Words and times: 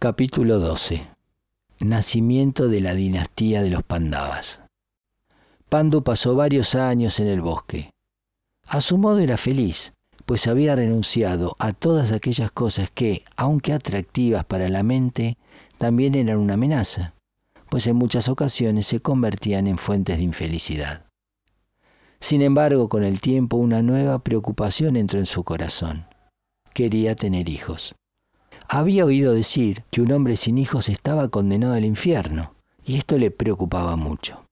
Capítulo 0.00 0.60
12. 0.60 1.08
Nacimiento 1.80 2.68
de 2.68 2.80
la 2.80 2.94
dinastía 2.94 3.62
de 3.62 3.70
los 3.70 3.82
Pandavas. 3.82 4.60
Pandu 5.68 6.04
pasó 6.04 6.36
varios 6.36 6.76
años 6.76 7.18
en 7.18 7.26
el 7.26 7.40
bosque. 7.40 7.90
A 8.68 8.80
su 8.80 8.96
modo 8.96 9.18
era 9.18 9.36
feliz, 9.36 9.94
pues 10.24 10.46
había 10.46 10.76
renunciado 10.76 11.56
a 11.58 11.72
todas 11.72 12.12
aquellas 12.12 12.52
cosas 12.52 12.92
que, 12.94 13.24
aunque 13.34 13.72
atractivas 13.72 14.44
para 14.44 14.68
la 14.68 14.84
mente, 14.84 15.36
también 15.78 16.14
eran 16.14 16.38
una 16.38 16.54
amenaza, 16.54 17.14
pues 17.68 17.88
en 17.88 17.96
muchas 17.96 18.28
ocasiones 18.28 18.86
se 18.86 19.00
convertían 19.00 19.66
en 19.66 19.78
fuentes 19.78 20.18
de 20.18 20.22
infelicidad. 20.22 21.06
Sin 22.20 22.42
embargo, 22.42 22.88
con 22.88 23.02
el 23.02 23.20
tiempo 23.20 23.56
una 23.56 23.82
nueva 23.82 24.20
preocupación 24.20 24.94
entró 24.94 25.18
en 25.18 25.26
su 25.26 25.42
corazón. 25.42 26.06
Quería 26.72 27.16
tener 27.16 27.48
hijos. 27.48 27.96
Había 28.70 29.06
oído 29.06 29.32
decir 29.32 29.84
que 29.90 30.02
un 30.02 30.12
hombre 30.12 30.36
sin 30.36 30.58
hijos 30.58 30.90
estaba 30.90 31.28
condenado 31.28 31.72
al 31.72 31.86
infierno, 31.86 32.52
y 32.84 32.96
esto 32.96 33.16
le 33.16 33.30
preocupaba 33.30 33.96
mucho. 33.96 34.44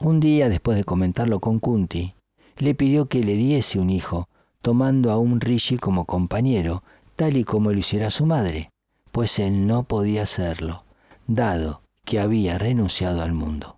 Un 0.00 0.18
día, 0.18 0.48
después 0.48 0.78
de 0.78 0.84
comentarlo 0.84 1.40
con 1.40 1.58
Kunti, 1.58 2.14
le 2.56 2.74
pidió 2.74 3.06
que 3.06 3.22
le 3.22 3.36
diese 3.36 3.78
un 3.78 3.90
hijo, 3.90 4.30
tomando 4.62 5.10
a 5.10 5.18
un 5.18 5.42
rishi 5.42 5.76
como 5.76 6.06
compañero, 6.06 6.82
tal 7.16 7.36
y 7.36 7.44
como 7.44 7.70
lo 7.70 7.78
hiciera 7.78 8.10
su 8.10 8.24
madre, 8.24 8.70
pues 9.12 9.38
él 9.38 9.66
no 9.66 9.82
podía 9.82 10.22
hacerlo, 10.22 10.84
dado 11.26 11.82
que 12.06 12.20
había 12.20 12.56
renunciado 12.56 13.20
al 13.20 13.34
mundo. 13.34 13.76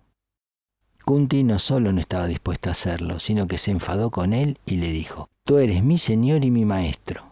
Kunti 1.03 1.43
no 1.43 1.59
solo 1.59 1.91
no 1.91 1.99
estaba 1.99 2.27
dispuesta 2.27 2.69
a 2.69 2.71
hacerlo, 2.71 3.19
sino 3.19 3.47
que 3.47 3.57
se 3.57 3.71
enfadó 3.71 4.11
con 4.11 4.31
él 4.31 4.59
y 4.65 4.77
le 4.77 4.93
dijo, 4.93 5.27
Tú 5.43 5.57
eres 5.57 5.83
mi 5.83 5.97
señor 5.97 6.45
y 6.45 6.51
mi 6.51 6.63
maestro. 6.63 7.26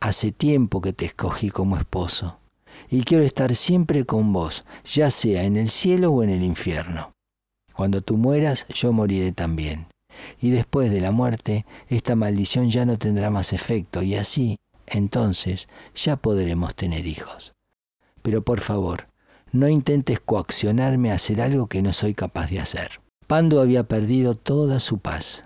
Hace 0.00 0.30
tiempo 0.30 0.80
que 0.80 0.92
te 0.92 1.06
escogí 1.06 1.50
como 1.50 1.76
esposo, 1.76 2.38
y 2.88 3.02
quiero 3.02 3.24
estar 3.24 3.56
siempre 3.56 4.04
con 4.04 4.32
vos, 4.32 4.64
ya 4.84 5.10
sea 5.10 5.42
en 5.42 5.56
el 5.56 5.70
cielo 5.70 6.12
o 6.12 6.22
en 6.22 6.30
el 6.30 6.44
infierno. 6.44 7.12
Cuando 7.74 8.00
tú 8.00 8.16
mueras, 8.16 8.66
yo 8.68 8.92
moriré 8.92 9.32
también. 9.32 9.86
Y 10.40 10.50
después 10.50 10.90
de 10.90 11.00
la 11.00 11.10
muerte, 11.10 11.66
esta 11.88 12.14
maldición 12.14 12.70
ya 12.70 12.84
no 12.84 12.96
tendrá 12.96 13.30
más 13.30 13.52
efecto, 13.52 14.02
y 14.02 14.14
así, 14.14 14.56
entonces, 14.86 15.66
ya 15.94 16.16
podremos 16.16 16.76
tener 16.76 17.06
hijos. 17.06 17.52
Pero 18.22 18.42
por 18.42 18.60
favor, 18.60 19.08
no 19.52 19.68
intentes 19.68 20.20
coaccionarme 20.20 21.10
a 21.10 21.14
hacer 21.14 21.42
algo 21.42 21.66
que 21.66 21.82
no 21.82 21.92
soy 21.92 22.14
capaz 22.14 22.50
de 22.50 22.60
hacer. 22.60 23.00
Pando 23.26 23.60
había 23.60 23.82
perdido 23.82 24.34
toda 24.34 24.78
su 24.78 24.98
paz. 24.98 25.44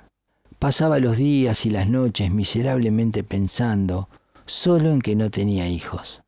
Pasaba 0.59 0.99
los 0.99 1.17
días 1.17 1.67
y 1.67 1.71
las 1.71 1.89
noches 1.89 2.31
miserablemente 2.31 3.25
pensando 3.25 4.09
solo 4.47 4.91
en 4.91 5.01
que 5.01 5.17
no 5.17 5.31
tenía 5.31 5.69
hijos. 5.69 6.23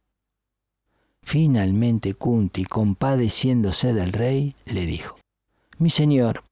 Finalmente 1.22 2.14
Kunti, 2.14 2.64
compadeciéndose 2.64 3.92
del 3.92 4.12
rey, 4.12 4.56
le 4.66 4.86
dijo, 4.86 5.16
Mi 5.78 5.90
señor, 5.90 6.44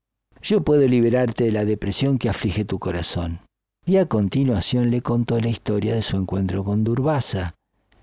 yo 0.42 0.62
puedo 0.62 0.86
liberarte 0.88 1.44
de 1.44 1.52
la 1.52 1.64
depresión 1.64 2.18
que 2.18 2.28
aflige 2.28 2.64
tu 2.64 2.78
corazón. 2.78 3.40
Y 3.84 3.96
a 3.96 4.06
continuación 4.06 4.90
le 4.90 5.02
contó 5.02 5.40
la 5.40 5.48
historia 5.48 5.94
de 5.94 6.02
su 6.02 6.16
encuentro 6.16 6.64
con 6.64 6.84
Durvasa 6.84 7.54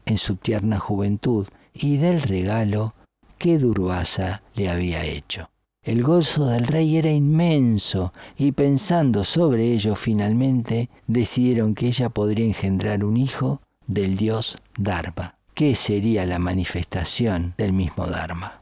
en 0.06 0.18
su 0.18 0.36
tierna 0.36 0.80
juventud 0.80 1.48
y 1.74 1.98
del 1.98 2.22
regalo 2.22 2.94
que 3.38 3.58
Durvasa 3.58 4.44
le 4.56 4.70
había 4.70 5.06
hecho. 5.06 5.50
El 5.90 6.04
gozo 6.04 6.46
del 6.46 6.68
rey 6.68 6.98
era 6.98 7.10
inmenso 7.10 8.14
y 8.38 8.52
pensando 8.52 9.24
sobre 9.24 9.72
ello 9.72 9.96
finalmente 9.96 10.88
decidieron 11.08 11.74
que 11.74 11.88
ella 11.88 12.10
podría 12.10 12.46
engendrar 12.46 13.04
un 13.04 13.18
hijo 13.18 13.60
del 13.88 14.16
dios 14.16 14.60
Dharma, 14.78 15.40
que 15.56 15.74
sería 15.74 16.28
la 16.28 16.38
manifestación 16.38 17.56
del 17.58 17.74
mismo 17.74 18.06
Dharma. 18.06 18.62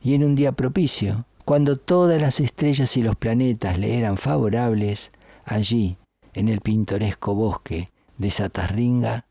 Y 0.00 0.14
en 0.14 0.22
un 0.22 0.36
día 0.36 0.52
propicio, 0.52 1.24
cuando 1.44 1.78
todas 1.78 2.22
las 2.22 2.38
estrellas 2.38 2.96
y 2.96 3.02
los 3.02 3.16
planetas 3.16 3.76
le 3.76 3.98
eran 3.98 4.16
favorables, 4.16 5.10
allí, 5.44 5.96
en 6.32 6.48
el 6.48 6.60
pintoresco 6.60 7.34
bosque 7.34 7.90
de 8.18 8.30
Satarringa, 8.30 9.26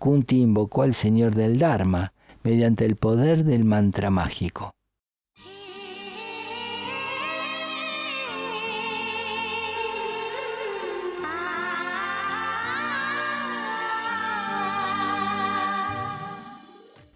Kunti 0.00 0.40
invocó 0.40 0.82
al 0.82 0.94
Señor 0.94 1.36
del 1.36 1.56
Dharma 1.56 2.14
mediante 2.42 2.84
el 2.84 2.96
poder 2.96 3.44
del 3.44 3.62
mantra 3.62 4.10
mágico. 4.10 4.72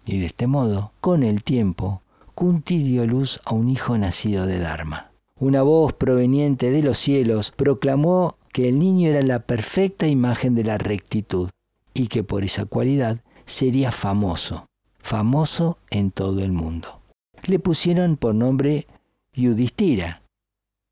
Y 0.05 0.19
de 0.19 0.27
este 0.27 0.47
modo, 0.47 0.91
con 1.01 1.23
el 1.23 1.43
tiempo, 1.43 2.01
Kunti 2.35 2.83
dio 2.83 3.05
luz 3.07 3.39
a 3.45 3.53
un 3.53 3.69
hijo 3.69 3.97
nacido 3.97 4.45
de 4.45 4.59
Dharma. 4.59 5.11
Una 5.39 5.63
voz 5.63 5.93
proveniente 5.93 6.69
de 6.71 6.83
los 6.83 6.97
cielos 6.97 7.51
proclamó 7.51 8.37
que 8.53 8.69
el 8.69 8.79
niño 8.79 9.09
era 9.09 9.21
la 9.21 9.39
perfecta 9.39 10.07
imagen 10.07 10.55
de 10.55 10.63
la 10.63 10.77
rectitud 10.77 11.49
y 11.93 12.07
que 12.07 12.23
por 12.23 12.43
esa 12.43 12.65
cualidad 12.65 13.19
sería 13.45 13.91
famoso 13.91 14.67
famoso 15.05 15.77
en 15.91 16.09
todo 16.09 16.43
el 16.43 16.51
mundo. 16.51 16.99
Le 17.45 17.59
pusieron 17.59 18.17
por 18.17 18.33
nombre 18.33 18.87
Yudhishthira 19.33 20.23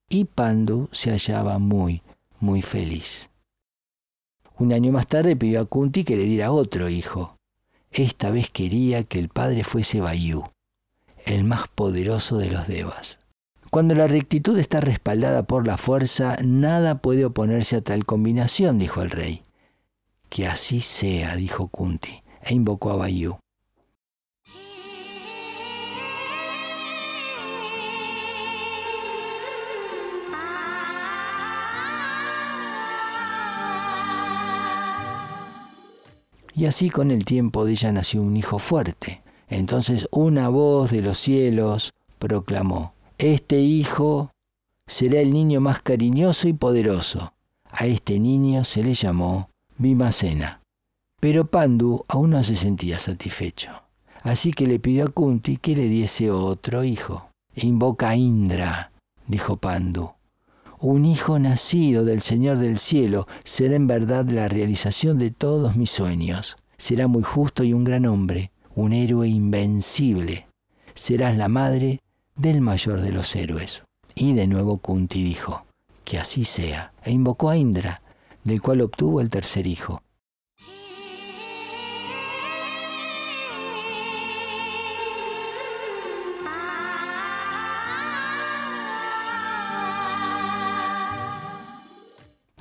y 0.08 0.26
Pandu 0.26 0.88
se 0.92 1.10
hallaba 1.10 1.58
muy, 1.58 2.04
muy 2.40 2.62
feliz. 2.62 3.32
Un 4.60 4.72
año 4.72 4.92
más 4.92 5.08
tarde 5.08 5.36
pidió 5.36 5.62
a 5.62 5.66
Kunti 5.66 6.04
que 6.04 6.16
le 6.16 6.26
diera 6.26 6.52
otro 6.52 6.90
hijo. 6.90 7.38
Esta 7.94 8.32
vez 8.32 8.50
quería 8.50 9.04
que 9.04 9.20
el 9.20 9.30
padre 9.30 9.64
fuese 9.64 10.02
Vayu, 10.02 10.46
el 11.26 11.44
más 11.44 11.68
poderoso 11.68 12.40
de 12.40 12.50
los 12.50 12.68
devas. 12.68 13.20
Cuando 13.70 13.94
la 13.94 14.08
rectitud 14.08 14.58
está 14.58 14.82
respaldada 14.82 15.44
por 15.44 15.68
la 15.68 15.78
fuerza, 15.78 16.38
nada 16.44 17.04
puede 17.04 17.24
oponerse 17.24 17.76
a 17.76 17.82
tal 17.82 18.06
combinación, 18.06 18.80
dijo 18.80 19.04
el 19.04 19.12
rey. 19.12 19.44
Que 20.30 20.48
así 20.48 20.82
sea, 20.82 21.36
dijo 21.36 21.68
Kunti, 21.68 22.24
e 22.42 22.56
invocó 22.56 22.90
a 22.90 22.96
Vayu. 22.96 23.38
Y 36.56 36.66
así 36.66 36.90
con 36.90 37.12
el 37.12 37.26
tiempo 37.26 37.66
de 37.66 37.72
ella 37.72 37.92
nació 37.92 38.22
un 38.22 38.38
hijo 38.38 38.60
fuerte. 38.60 39.22
Entonces 39.48 40.08
una 40.12 40.50
voz 40.50 40.92
de 40.92 41.02
los 41.02 41.18
cielos 41.18 41.94
proclamó, 42.20 42.94
Este 43.18 43.60
hijo 43.60 44.32
será 44.88 45.20
el 45.20 45.34
niño 45.34 45.62
más 45.62 45.82
cariñoso 45.82 46.48
y 46.48 46.54
poderoso. 46.54 47.34
A 47.70 47.86
este 47.86 48.20
niño 48.20 48.64
se 48.64 48.84
le 48.84 48.94
llamó 48.94 49.50
Bimacena. 49.78 50.62
Pero 51.20 51.48
Pandu 51.48 52.06
aún 52.08 52.32
no 52.32 52.44
se 52.44 52.56
sentía 52.56 53.00
satisfecho. 53.00 53.72
Así 54.22 54.52
que 54.52 54.68
le 54.68 54.80
pidió 54.80 55.06
a 55.06 55.10
Kunti 55.10 55.58
que 55.58 55.76
le 55.76 55.88
diese 55.88 56.30
otro 56.32 56.84
hijo. 56.84 57.30
Invoca 57.56 58.10
a 58.10 58.16
Indra, 58.16 58.92
dijo 59.28 59.58
Pandu 59.58 60.12
un 60.84 61.06
hijo 61.06 61.40
nacido 61.40 62.04
del 62.04 62.20
Señor 62.20 62.58
del 62.58 62.78
cielo 62.78 63.26
será 63.46 63.76
en 63.76 63.88
verdad 63.88 64.30
la 64.30 64.50
realización 64.50 65.18
de 65.18 65.32
todos 65.32 65.78
mis 65.78 65.90
sueños. 65.90 66.58
Será 66.78 67.08
muy 67.08 67.24
justo 67.24 67.64
y 67.64 67.72
un 67.72 67.86
gran 67.86 68.06
hombre, 68.06 68.52
un 68.76 68.92
héroe 68.92 69.30
invencible. 69.30 70.48
Serás 70.94 71.38
la 71.38 71.48
madre 71.48 72.02
del 72.36 72.60
mayor 72.60 73.00
de 73.00 73.14
los 73.14 73.34
héroes. 73.34 73.84
Y 74.14 74.34
de 74.34 74.46
nuevo 74.46 74.78
Kunti 74.80 75.24
dijo, 75.24 75.66
que 76.04 76.20
así 76.20 76.44
sea, 76.44 76.92
e 77.02 77.12
invocó 77.12 77.50
a 77.50 77.56
Indra, 77.56 78.02
del 78.44 78.62
cual 78.62 78.82
obtuvo 78.82 79.22
el 79.22 79.30
tercer 79.30 79.68
hijo. 79.68 80.04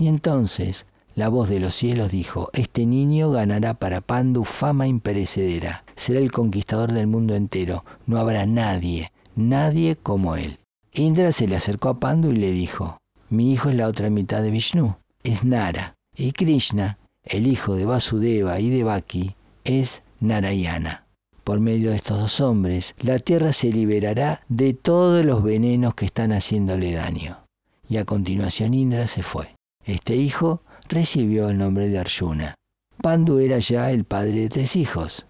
Y 0.02 0.08
entonces 0.08 0.84
la 1.14 1.28
voz 1.28 1.48
de 1.48 1.60
los 1.60 1.76
cielos 1.76 2.10
dijo, 2.10 2.50
este 2.54 2.86
niño 2.86 3.30
ganará 3.30 3.74
para 3.74 4.00
Pandu 4.00 4.42
fama 4.42 4.88
imperecedera, 4.88 5.84
será 5.94 6.18
el 6.18 6.32
conquistador 6.32 6.90
del 6.90 7.06
mundo 7.06 7.36
entero, 7.36 7.84
no 8.06 8.18
habrá 8.18 8.44
nadie, 8.44 9.12
nadie 9.36 9.94
como 9.94 10.34
él. 10.34 10.58
Indra 10.92 11.30
se 11.30 11.46
le 11.46 11.54
acercó 11.54 11.88
a 11.88 12.00
Pandu 12.00 12.32
y 12.32 12.36
le 12.36 12.50
dijo, 12.50 12.98
mi 13.30 13.52
hijo 13.52 13.68
es 13.68 13.76
la 13.76 13.86
otra 13.86 14.10
mitad 14.10 14.42
de 14.42 14.50
Vishnu, 14.50 14.96
es 15.22 15.44
Nara, 15.44 15.94
y 16.16 16.32
Krishna, 16.32 16.98
el 17.22 17.46
hijo 17.46 17.76
de 17.76 17.84
Vasudeva 17.84 18.58
y 18.58 18.70
de 18.70 18.82
Baki, 18.82 19.36
es 19.62 20.02
Narayana. 20.18 21.06
Por 21.44 21.60
medio 21.60 21.90
de 21.90 21.96
estos 21.96 22.18
dos 22.18 22.40
hombres, 22.40 22.96
la 22.98 23.20
tierra 23.20 23.52
se 23.52 23.68
liberará 23.68 24.40
de 24.48 24.74
todos 24.74 25.24
los 25.24 25.44
venenos 25.44 25.94
que 25.94 26.06
están 26.06 26.32
haciéndole 26.32 26.90
daño. 26.90 27.46
Y 27.88 27.98
a 27.98 28.04
continuación 28.04 28.74
Indra 28.74 29.06
se 29.06 29.22
fue. 29.22 29.54
Este 29.84 30.16
hijo 30.16 30.62
recibió 30.88 31.48
el 31.48 31.58
nombre 31.58 31.88
de 31.88 31.98
Arjuna. 31.98 32.54
Pandu 33.02 33.38
era 33.38 33.58
ya 33.58 33.90
el 33.90 34.04
padre 34.04 34.42
de 34.42 34.48
tres 34.48 34.76
hijos, 34.76 35.26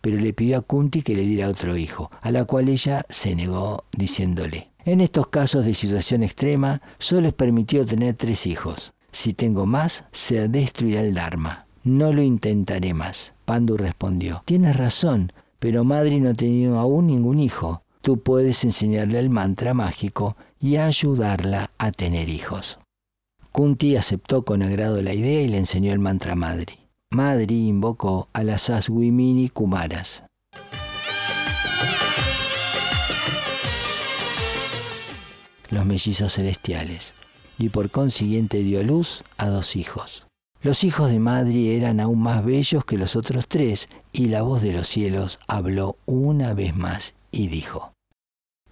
pero 0.00 0.16
le 0.16 0.32
pidió 0.32 0.58
a 0.58 0.62
Kunti 0.62 1.02
que 1.02 1.14
le 1.14 1.22
diera 1.22 1.48
otro 1.48 1.76
hijo, 1.76 2.10
a 2.20 2.30
la 2.30 2.44
cual 2.44 2.68
ella 2.68 3.04
se 3.08 3.34
negó 3.34 3.84
diciéndole, 3.96 4.70
en 4.84 5.00
estos 5.00 5.28
casos 5.28 5.64
de 5.64 5.74
situación 5.74 6.22
extrema, 6.22 6.82
solo 6.98 7.28
es 7.28 7.34
permitido 7.34 7.86
tener 7.86 8.14
tres 8.14 8.46
hijos. 8.46 8.92
Si 9.12 9.34
tengo 9.34 9.66
más, 9.66 10.04
se 10.10 10.48
destruirá 10.48 11.02
el 11.02 11.14
Dharma. 11.14 11.66
No 11.84 12.12
lo 12.12 12.22
intentaré 12.22 12.94
más. 12.94 13.32
Pandu 13.44 13.76
respondió, 13.76 14.42
tienes 14.44 14.76
razón, 14.76 15.32
pero 15.58 15.84
Madri 15.84 16.18
no 16.18 16.30
ha 16.30 16.34
tenido 16.34 16.78
aún 16.78 17.06
ningún 17.06 17.38
hijo. 17.38 17.82
Tú 18.00 18.20
puedes 18.20 18.64
enseñarle 18.64 19.20
el 19.20 19.30
mantra 19.30 19.74
mágico 19.74 20.36
y 20.58 20.76
ayudarla 20.76 21.70
a 21.78 21.92
tener 21.92 22.28
hijos. 22.28 22.78
Kunti 23.52 23.96
aceptó 23.96 24.44
con 24.44 24.62
agrado 24.62 25.02
la 25.02 25.14
idea 25.14 25.42
y 25.42 25.48
le 25.48 25.58
enseñó 25.58 25.92
el 25.92 25.98
mantra 25.98 26.34
Madri. 26.34 26.88
Madri 27.10 27.68
invocó 27.68 28.28
a 28.32 28.42
las 28.42 28.70
Aswimini 28.70 29.48
Kumaras. 29.50 30.24
los 35.72 35.86
mellizos 35.86 36.34
celestiales, 36.34 37.14
y 37.58 37.70
por 37.70 37.90
consiguiente 37.90 38.58
dio 38.62 38.82
luz 38.82 39.24
a 39.38 39.48
dos 39.48 39.74
hijos. 39.74 40.26
Los 40.60 40.84
hijos 40.84 41.10
de 41.10 41.18
Madri 41.18 41.70
eran 41.70 41.98
aún 41.98 42.20
más 42.20 42.44
bellos 42.44 42.84
que 42.84 42.98
los 42.98 43.16
otros 43.16 43.48
tres, 43.48 43.88
y 44.12 44.28
la 44.28 44.42
voz 44.42 44.62
de 44.62 44.72
los 44.72 44.86
cielos 44.86 45.40
habló 45.48 45.96
una 46.06 46.54
vez 46.54 46.76
más 46.76 47.14
y 47.32 47.48
dijo, 47.48 47.91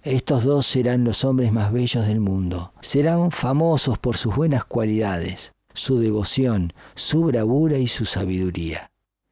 Estos 0.03 0.43
dos 0.43 0.65
serán 0.65 1.03
los 1.03 1.23
hombres 1.23 1.51
más 1.51 1.71
bellos 1.71 2.07
del 2.07 2.19
mundo, 2.19 2.73
serán 2.81 3.29
famosos 3.29 3.99
por 3.99 4.17
sus 4.17 4.35
buenas 4.35 4.65
cualidades, 4.65 5.53
su 5.75 5.99
devoción, 5.99 6.73
su 6.95 7.23
bravura 7.25 7.77
y 7.77 7.87
su 7.87 8.05
sabiduría. 8.05 8.89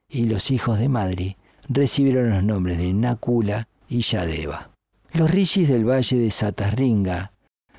Y 0.08 0.26
los 0.26 0.52
hijos 0.52 0.78
de 0.78 0.88
Madri 0.88 1.38
recibieron 1.68 2.30
los 2.30 2.44
nombres 2.44 2.78
de 2.78 2.94
Nakula 2.94 3.68
y 3.88 4.02
Yadeva. 4.02 4.70
Los 5.12 5.32
rishis 5.32 5.68
del 5.68 5.90
valle 5.90 6.20
de 6.20 6.30
Satarringa 6.30 7.32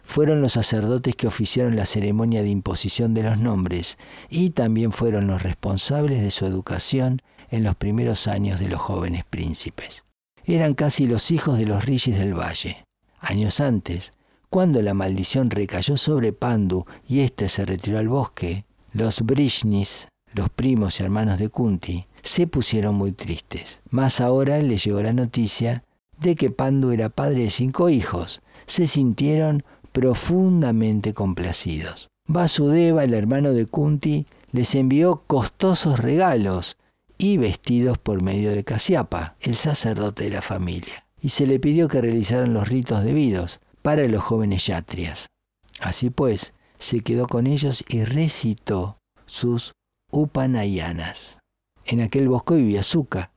fueron 0.03 0.41
los 0.41 0.55
sacerdotes 0.55 1.15
que 1.15 1.29
oficiaron 1.29 1.77
la 1.77 1.87
ceremonia 1.87 2.43
de 2.43 2.49
imposición 2.49 3.15
de 3.15 3.23
los 3.23 3.39
nombres 3.39 3.99
y 4.29 4.51
también 4.51 4.91
fueron 4.91 5.29
los 5.29 5.45
responsables 5.45 6.21
de 6.23 6.33
su 6.33 6.45
educación 6.45 7.23
en 7.51 7.63
los 7.63 7.77
primeros 7.77 8.27
años 8.27 8.59
de 8.59 8.69
los 8.69 8.81
jóvenes 8.81 9.23
príncipes. 9.31 10.03
Eran 10.45 10.75
casi 10.75 11.07
los 11.07 11.31
hijos 11.31 11.59
de 11.59 11.67
los 11.67 11.85
rishis 11.85 12.19
del 12.19 12.35
valle. 12.35 12.85
Años 13.19 13.61
antes, 13.61 14.13
cuando 14.49 14.83
la 14.83 14.95
maldición 14.95 15.51
recayó 15.51 15.97
sobre 15.97 16.33
Pandu 16.33 16.85
y 17.07 17.21
éste 17.21 17.49
se 17.49 17.65
retiró 17.65 17.99
al 17.99 18.09
bosque, 18.09 18.65
los 18.93 19.23
Brishnis, 19.23 20.09
los 20.33 20.49
primos 20.49 20.99
y 20.99 21.05
hermanos 21.05 21.39
de 21.39 21.49
Kunti, 21.49 22.07
se 22.23 22.47
pusieron 22.47 22.95
muy 22.97 23.13
tristes. 23.13 23.81
Más 23.91 24.21
ahora 24.21 24.59
les 24.59 24.85
llegó 24.85 25.03
la 25.03 25.13
noticia 25.13 25.85
de 26.19 26.35
que 26.37 26.51
Pandu 26.51 26.91
era 26.91 27.09
padre 27.09 27.45
de 27.45 27.51
cinco 27.51 27.89
hijos. 27.89 28.43
Se 28.67 28.87
sintieron 28.87 29.63
profundamente 29.93 31.15
complacidos. 31.15 32.09
Vasudeva, 32.27 33.05
el 33.05 33.15
hermano 33.15 33.53
de 33.53 33.67
Kunti, 33.67 34.27
les 34.53 34.75
envió 34.75 35.23
costosos 35.27 35.99
regalos 35.99 36.77
y 37.21 37.37
vestidos 37.37 37.99
por 37.99 38.23
medio 38.23 38.51
de 38.51 38.65
Casiapa, 38.65 39.37
el 39.41 39.55
sacerdote 39.55 40.25
de 40.25 40.31
la 40.31 40.43
familia, 40.43 41.07
y 41.21 41.29
se 41.29 41.47
le 41.47 41.61
pidió 41.61 41.87
que 41.87 42.01
realizaran 42.01 42.55
los 42.55 42.67
ritos 42.67 43.05
debidos 43.05 43.61
para 43.83 44.07
los 44.09 44.23
jóvenes 44.25 44.67
yatrias. 44.67 45.27
Así 45.79 46.11
pues, 46.11 46.53
se 46.79 47.01
quedó 47.01 47.29
con 47.29 47.47
ellos 47.47 47.85
y 47.89 48.05
recitó 48.05 48.99
sus 49.27 49.73
upanayanas. 50.11 51.39
En 51.85 52.01
aquel 52.01 52.29
bosque 52.29 52.55
vivía 52.55 52.83
Suka, 52.83 53.31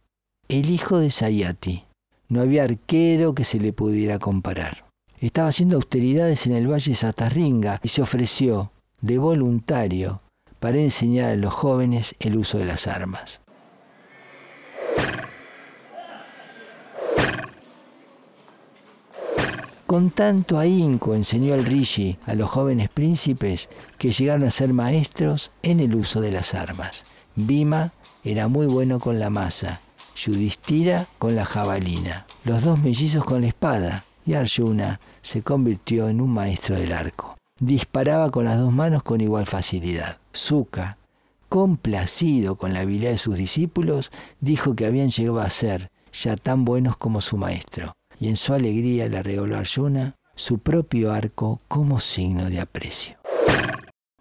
el 0.48 0.72
hijo 0.72 1.00
de 1.00 1.12
Sayati. 1.12 1.86
No 2.30 2.42
había 2.42 2.64
arquero 2.64 3.36
que 3.36 3.44
se 3.44 3.60
le 3.60 3.74
pudiera 3.74 4.18
comparar 4.18 4.86
estaba 5.28 5.48
haciendo 5.48 5.78
austeridades 5.78 6.46
en 6.48 6.54
el 6.54 6.70
valle 6.70 6.96
Satarringa 6.96 7.80
y 7.82 7.88
se 7.88 8.02
ofreció 8.02 8.72
de 9.02 9.18
voluntario 9.18 10.22
para 10.60 10.80
enseñar 10.80 11.32
a 11.32 11.36
los 11.36 11.54
jóvenes 11.54 12.16
el 12.20 12.38
uso 12.38 12.58
de 12.58 12.66
las 12.66 12.88
armas. 12.88 13.42
Con 19.94 20.10
tanto 20.10 20.58
ahínco 20.58 21.14
enseñó 21.14 21.54
el 21.54 21.66
Rishi 21.66 22.18
a 22.26 22.34
los 22.34 22.50
jóvenes 22.50 22.90
príncipes 22.90 23.70
que 24.00 24.12
llegaron 24.12 24.44
a 24.44 24.50
ser 24.50 24.74
maestros 24.74 25.52
en 25.62 25.80
el 25.80 25.94
uso 25.94 26.20
de 26.20 26.32
las 26.32 26.56
armas. 26.56 27.06
Bhima 27.36 27.94
era 28.24 28.48
muy 28.48 28.66
bueno 28.66 29.00
con 29.00 29.20
la 29.20 29.30
masa, 29.30 29.82
Yudhishthira 30.16 31.06
con 31.20 31.36
la 31.36 31.46
jabalina, 31.46 32.26
los 32.44 32.64
dos 32.64 32.80
mellizos 32.80 33.24
con 33.24 33.42
la 33.42 33.50
espada 33.50 34.04
y 34.26 34.34
Arjuna 34.34 35.00
se 35.22 35.44
convirtió 35.44 36.10
en 36.10 36.22
un 36.22 36.32
maestro 36.32 36.76
del 36.76 36.92
arco. 36.92 37.38
Disparaba 37.60 38.32
con 38.32 38.46
las 38.46 38.58
dos 38.58 38.74
manos 38.74 39.04
con 39.04 39.22
igual 39.22 39.46
facilidad. 39.46 40.18
Zuka, 40.36 40.98
complacido 41.50 42.56
con 42.56 42.74
la 42.74 42.80
habilidad 42.80 43.12
de 43.12 43.20
sus 43.20 43.38
discípulos, 43.38 44.12
dijo 44.40 44.76
que 44.76 44.88
habían 44.88 45.10
llegado 45.10 45.40
a 45.40 45.52
ser 45.52 45.92
ya 46.12 46.36
tan 46.36 46.66
buenos 46.66 46.98
como 46.98 47.22
su 47.22 47.38
maestro, 47.38 47.94
y 48.20 48.30
en 48.30 48.36
su 48.36 48.54
alegría 48.54 49.08
le 49.08 49.22
regaló 49.22 49.56
a 49.56 49.60
Arjuna 49.60 50.16
su 50.36 50.60
propio 50.60 51.12
arco 51.12 51.62
como 51.68 52.00
signo 52.00 52.50
de 52.50 52.60
aprecio. 52.60 53.18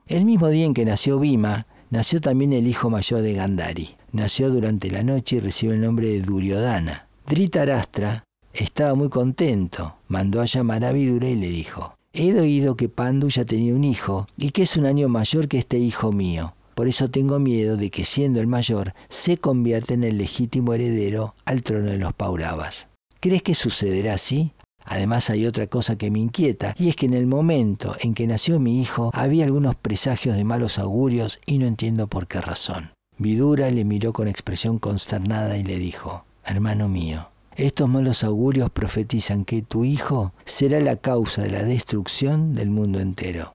El 0.06 0.24
mismo 0.24 0.48
día 0.48 0.66
en 0.66 0.74
que 0.74 0.84
nació 0.84 1.18
Bhima, 1.18 1.66
nació 1.90 2.20
también 2.20 2.52
el 2.52 2.66
hijo 2.66 2.90
mayor 2.90 3.22
de 3.22 3.32
Gandhari. 3.32 3.96
Nació 4.12 4.50
durante 4.50 4.90
la 4.90 5.02
noche 5.02 5.36
y 5.36 5.40
recibe 5.40 5.74
el 5.74 5.80
nombre 5.80 6.08
de 6.08 6.20
Duryodhana. 6.20 7.08
Dhritarashtra 7.26 8.24
estaba 8.52 8.94
muy 8.94 9.08
contento. 9.08 9.96
Mandó 10.08 10.42
a 10.42 10.44
llamar 10.44 10.84
a 10.84 10.92
Vidura 10.92 11.28
y 11.28 11.36
le 11.36 11.48
dijo, 11.48 11.94
he 12.12 12.38
oído 12.38 12.76
que 12.76 12.90
Pandu 12.90 13.28
ya 13.28 13.44
tenía 13.44 13.74
un 13.74 13.84
hijo 13.84 14.26
y 14.36 14.50
que 14.50 14.62
es 14.62 14.76
un 14.76 14.84
año 14.84 15.08
mayor 15.08 15.48
que 15.48 15.58
este 15.58 15.78
hijo 15.78 16.12
mío. 16.12 16.54
Por 16.74 16.88
eso 16.88 17.10
tengo 17.10 17.38
miedo 17.38 17.76
de 17.76 17.90
que 17.90 18.04
siendo 18.04 18.40
el 18.40 18.46
mayor 18.46 18.94
se 19.08 19.38
convierta 19.38 19.94
en 19.94 20.04
el 20.04 20.18
legítimo 20.18 20.74
heredero 20.74 21.34
al 21.44 21.62
trono 21.62 21.90
de 21.90 21.98
los 21.98 22.12
Pauravas. 22.12 22.88
¿Crees 23.22 23.44
que 23.44 23.54
sucederá 23.54 24.14
así? 24.14 24.50
Además 24.84 25.30
hay 25.30 25.46
otra 25.46 25.68
cosa 25.68 25.96
que 25.96 26.10
me 26.10 26.18
inquieta, 26.18 26.74
y 26.76 26.88
es 26.88 26.96
que 26.96 27.06
en 27.06 27.14
el 27.14 27.28
momento 27.28 27.94
en 28.00 28.14
que 28.14 28.26
nació 28.26 28.58
mi 28.58 28.80
hijo 28.80 29.12
había 29.14 29.44
algunos 29.44 29.76
presagios 29.76 30.34
de 30.34 30.42
malos 30.42 30.76
augurios 30.76 31.38
y 31.46 31.58
no 31.58 31.68
entiendo 31.68 32.08
por 32.08 32.26
qué 32.26 32.40
razón. 32.40 32.90
Vidura 33.18 33.70
le 33.70 33.84
miró 33.84 34.12
con 34.12 34.26
expresión 34.26 34.80
consternada 34.80 35.56
y 35.56 35.62
le 35.62 35.78
dijo, 35.78 36.24
Hermano 36.44 36.88
mío, 36.88 37.28
estos 37.54 37.88
malos 37.88 38.24
augurios 38.24 38.70
profetizan 38.70 39.44
que 39.44 39.62
tu 39.62 39.84
hijo 39.84 40.32
será 40.44 40.80
la 40.80 40.96
causa 40.96 41.42
de 41.42 41.50
la 41.50 41.62
destrucción 41.62 42.54
del 42.54 42.70
mundo 42.70 42.98
entero. 42.98 43.52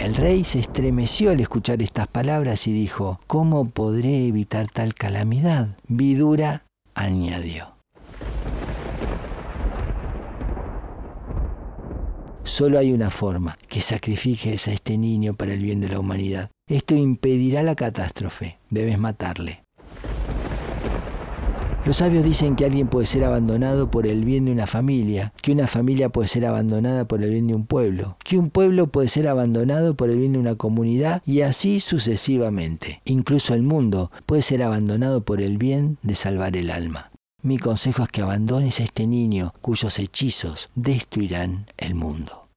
El 0.00 0.14
rey 0.14 0.44
se 0.44 0.58
estremeció 0.58 1.30
al 1.30 1.40
escuchar 1.40 1.82
estas 1.82 2.06
palabras 2.06 2.66
y 2.66 2.72
dijo, 2.72 3.20
¿cómo 3.26 3.68
podré 3.68 4.26
evitar 4.26 4.66
tal 4.66 4.94
calamidad? 4.94 5.76
Vidura 5.88 6.64
añadió. 6.94 7.74
Solo 12.44 12.78
hay 12.78 12.94
una 12.94 13.10
forma, 13.10 13.58
que 13.68 13.82
sacrifiques 13.82 14.68
a 14.68 14.72
este 14.72 14.96
niño 14.96 15.34
para 15.34 15.52
el 15.52 15.62
bien 15.62 15.82
de 15.82 15.90
la 15.90 16.00
humanidad. 16.00 16.50
Esto 16.66 16.94
impedirá 16.94 17.62
la 17.62 17.74
catástrofe. 17.74 18.58
Debes 18.70 18.98
matarle. 18.98 19.64
Los 21.90 21.96
sabios 21.96 22.24
dicen 22.24 22.54
que 22.54 22.64
alguien 22.64 22.86
puede 22.86 23.04
ser 23.04 23.24
abandonado 23.24 23.90
por 23.90 24.06
el 24.06 24.24
bien 24.24 24.44
de 24.44 24.52
una 24.52 24.68
familia, 24.68 25.32
que 25.42 25.50
una 25.50 25.66
familia 25.66 26.08
puede 26.08 26.28
ser 26.28 26.46
abandonada 26.46 27.08
por 27.08 27.20
el 27.20 27.30
bien 27.30 27.48
de 27.48 27.56
un 27.56 27.66
pueblo, 27.66 28.16
que 28.22 28.38
un 28.38 28.50
pueblo 28.50 28.86
puede 28.86 29.08
ser 29.08 29.26
abandonado 29.26 29.96
por 29.96 30.08
el 30.08 30.18
bien 30.18 30.34
de 30.34 30.38
una 30.38 30.54
comunidad 30.54 31.20
y 31.26 31.40
así 31.40 31.80
sucesivamente. 31.80 33.02
Incluso 33.06 33.54
el 33.54 33.64
mundo 33.64 34.12
puede 34.24 34.42
ser 34.42 34.62
abandonado 34.62 35.24
por 35.24 35.40
el 35.40 35.58
bien 35.58 35.98
de 36.02 36.14
salvar 36.14 36.56
el 36.56 36.70
alma. 36.70 37.10
Mi 37.42 37.58
consejo 37.58 38.04
es 38.04 38.08
que 38.08 38.22
abandones 38.22 38.78
a 38.78 38.84
este 38.84 39.08
niño 39.08 39.52
cuyos 39.60 39.98
hechizos 39.98 40.70
destruirán 40.76 41.66
el 41.76 41.96
mundo. 41.96 42.49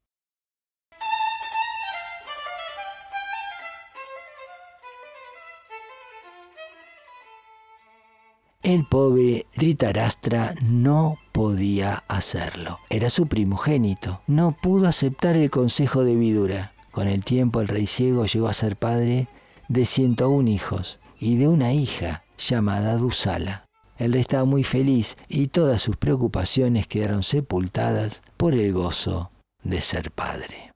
El 8.63 8.85
pobre 8.85 9.45
Dhritarashtra 9.57 10.55
no 10.61 11.17
podía 11.33 12.05
hacerlo. 12.07 12.79
Era 12.89 13.09
su 13.09 13.27
primogénito. 13.27 14.21
No 14.25 14.55
pudo 14.55 14.87
aceptar 14.87 15.35
el 15.35 15.49
consejo 15.49 16.05
de 16.05 16.15
Vidura. 16.15 16.71
Con 16.91 17.09
el 17.09 17.25
tiempo 17.25 17.59
el 17.59 17.67
rey 17.67 17.87
ciego 17.87 18.25
llegó 18.25 18.47
a 18.47 18.53
ser 18.53 18.77
padre 18.77 19.27
de 19.67 19.85
101 19.85 20.49
hijos 20.49 21.01
y 21.19 21.35
de 21.35 21.49
una 21.49 21.73
hija 21.73 22.23
llamada 22.37 22.95
Dusala. 22.95 23.65
El 23.97 24.13
rey 24.13 24.21
estaba 24.21 24.45
muy 24.45 24.63
feliz 24.63 25.17
y 25.27 25.47
todas 25.47 25.81
sus 25.81 25.97
preocupaciones 25.97 26.87
quedaron 26.87 27.23
sepultadas 27.23 28.21
por 28.37 28.55
el 28.55 28.71
gozo 28.71 29.29
de 29.61 29.81
ser 29.81 30.09
padre. 30.11 30.72